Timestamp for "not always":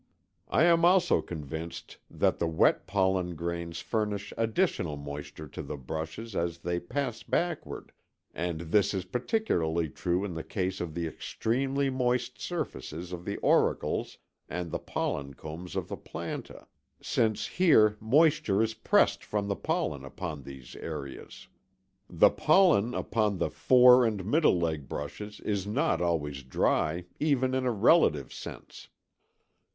25.67-26.41